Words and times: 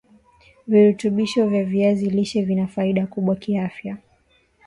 Virutubisho 0.67 1.47
vya 1.47 1.63
viazi 1.65 2.09
lishe 2.09 2.41
vina 2.41 2.67
faida 2.67 3.07
kubwa 3.07 3.35
kiafya 3.35 3.97